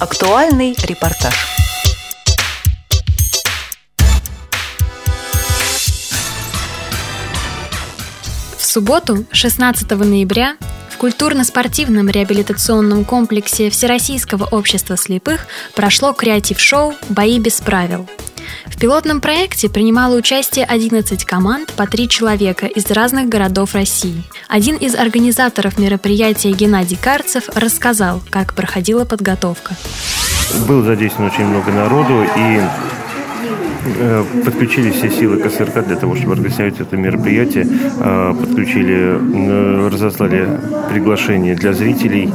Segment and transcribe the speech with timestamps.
[0.00, 1.34] Актуальный репортаж.
[8.56, 10.56] В субботу, 16 ноября,
[10.88, 18.08] в культурно-спортивном реабилитационном комплексе Всероссийского общества слепых прошло креатив-шоу «Бои без правил».
[18.66, 24.22] В пилотном проекте принимало участие 11 команд по 3 человека из разных городов России.
[24.48, 29.76] Один из организаторов мероприятия Геннадий Карцев рассказал, как проходила подготовка.
[30.66, 32.60] Был задействован очень много народу и
[33.98, 37.66] э, подключили все силы КСРК для того, чтобы организовать это мероприятие.
[37.98, 40.48] Э, подключили, э, разослали
[40.90, 42.32] приглашение для зрителей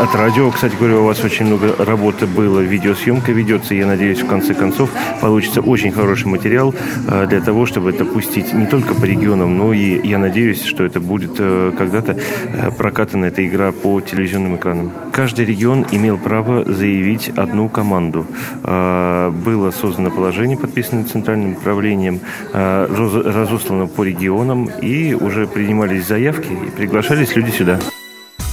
[0.00, 3.74] от радио, кстати говоря, у вас очень много работы было, видеосъемка ведется.
[3.74, 6.74] Я надеюсь, в конце концов получится очень хороший материал
[7.06, 10.84] э, для того, чтобы это пустить не только по регионам, но и я надеюсь, что
[10.84, 14.90] это будет э, когда-то э, прокатана эта игра по телевизионным экранам.
[15.12, 18.26] Каждый регион имел право заявить одну команду.
[18.62, 22.20] Было создано положение, подписанное Центральным управлением,
[22.52, 27.80] разослано по регионам, и уже принимались заявки и приглашались люди сюда.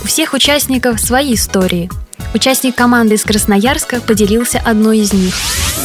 [0.08, 1.89] У всех участников свои истории.
[2.33, 5.33] Участник команды из Красноярска поделился одной из них.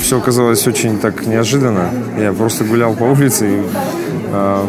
[0.01, 1.91] Все оказалось очень так неожиданно.
[2.17, 3.63] Я просто гулял по улице и
[4.33, 4.65] э,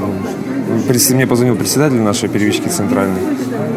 [1.12, 3.22] мне позвонил председатель нашей первички центральной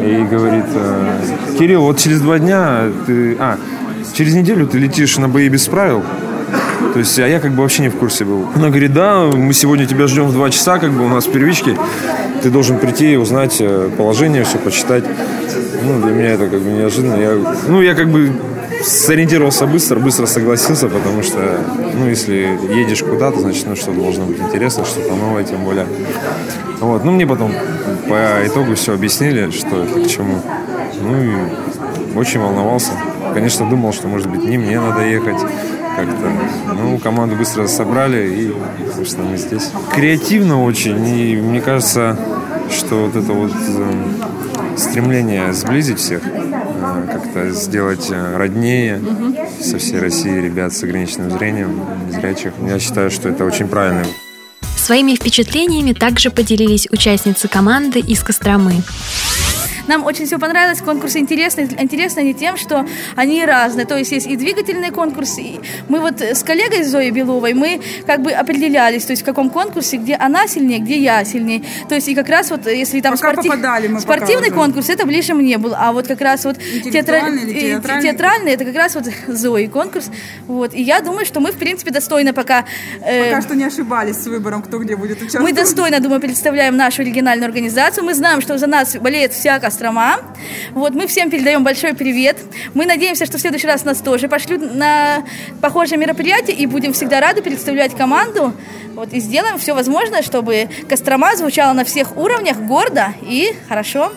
[0.01, 1.19] и говорит, э,
[1.59, 3.37] Кирилл, вот через два дня ты...
[3.39, 3.59] А,
[4.15, 6.03] через неделю ты летишь на бои без правил.
[6.93, 8.49] То есть, а я как бы вообще не в курсе был.
[8.55, 11.77] Она говорит, да, мы сегодня тебя ждем в два часа, как бы у нас первички.
[12.41, 15.03] Ты должен прийти и узнать э, положение, все почитать.
[15.83, 17.15] Ну, для меня это как бы неожиданно.
[17.15, 18.31] Я, ну, я как бы
[18.83, 21.59] сориентировался быстро, быстро согласился, потому что,
[21.93, 25.85] ну, если едешь куда-то, значит, ну, что должно быть интересно, что-то новое, тем более.
[26.79, 27.51] Вот, ну, мне потом
[28.07, 30.41] по итогу все объяснили, что это к чему.
[31.01, 31.76] Ну, и
[32.17, 32.91] очень волновался.
[33.33, 35.39] Конечно, думал, что, может быть, не мне надо ехать
[35.95, 36.73] как-то.
[36.73, 38.55] Ну, команду быстро собрали, и,
[38.95, 39.71] собственно, мы здесь.
[39.93, 42.17] Креативно очень, и мне кажется,
[42.71, 49.01] что вот это вот эм, стремление сблизить всех, э, как-то сделать э, роднее
[49.59, 52.53] со всей России ребят с ограниченным зрением, зрячих.
[52.67, 54.05] Я считаю, что это очень правильно.
[54.77, 58.83] Своими впечатлениями также поделились участницы команды из Костромы.
[59.87, 60.81] Нам очень все понравилось.
[60.81, 61.67] Конкурсы интересные.
[61.79, 63.85] Интересны они тем, что они разные.
[63.85, 65.41] То есть есть и двигательные конкурсы.
[65.41, 69.49] И мы вот с коллегой Зоей Беловой, мы как бы определялись, то есть в каком
[69.49, 71.63] конкурсе, где она сильнее, где я сильнее.
[71.87, 73.49] То есть и как раз вот если там спорти...
[73.99, 75.73] спортивный конкурс, это ближе мне был.
[75.75, 78.09] А вот как раз вот театральный, театральный?
[78.09, 80.09] театральный, это как раз вот Зои конкурс.
[80.47, 80.73] Вот.
[80.73, 82.65] И я думаю, что мы, в принципе, достойно пока...
[83.01, 83.25] Э...
[83.29, 85.49] Пока что не ошибались с выбором, кто где будет участвовать.
[85.49, 88.03] Мы достойно, думаю, представляем нашу региональную организацию.
[88.03, 90.17] Мы знаем, что за нас болеет вся Кострома.
[90.73, 92.37] Вот, мы всем передаем большой привет.
[92.73, 95.23] Мы надеемся, что в следующий раз нас тоже пошлют на
[95.61, 98.53] похожее мероприятие и будем всегда рады представлять команду.
[98.95, 104.11] Вот, и сделаем все возможное, чтобы Кострома звучала на всех уровнях гордо и хорошо.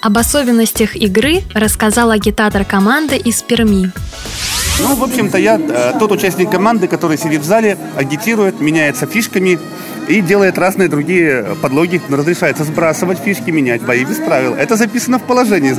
[0.00, 3.92] Об особенностях игры рассказал агитатор команды из Перми.
[4.80, 9.58] Ну, в общем-то, я э, тот участник команды, который сидит в зале, агитирует, меняется фишками,
[10.08, 12.00] и делает разные другие подлоги.
[12.08, 14.54] Разрешается сбрасывать фишки, менять бои без правил.
[14.54, 15.74] Это записано в положении,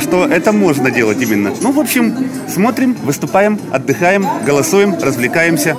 [0.00, 1.52] что это можно делать именно.
[1.60, 5.76] Ну, в общем, смотрим, выступаем, отдыхаем, голосуем, развлекаемся.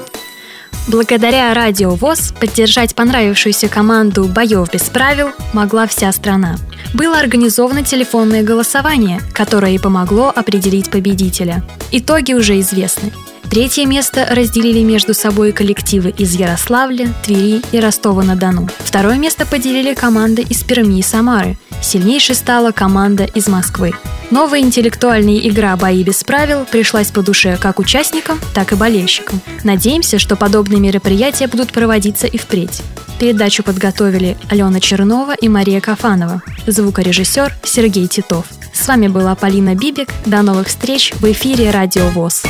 [0.87, 6.55] Благодаря Радио ВОЗ поддержать понравившуюся команду «Боев без правил» могла вся страна.
[6.95, 11.63] Было организовано телефонное голосование, которое и помогло определить победителя.
[11.91, 13.11] Итоги уже известны.
[13.49, 18.69] Третье место разделили между собой коллективы из Ярославля, Твери и Ростова-на-Дону.
[18.79, 21.57] Второе место поделили команды из Перми и Самары.
[21.81, 23.93] Сильнейшей стала команда из Москвы.
[24.29, 29.41] Новая интеллектуальная игра «Бои без правил» пришлась по душе как участникам, так и болельщикам.
[29.65, 32.81] Надеемся, что подобные мероприятия будут проводиться и впредь.
[33.19, 36.41] Передачу подготовили Алена Чернова и Мария Кафанова.
[36.65, 38.45] Звукорежиссер Сергей Титов.
[38.73, 40.09] С вами была Полина Бибик.
[40.25, 42.43] До новых встреч в эфире «Радио ВОЗ».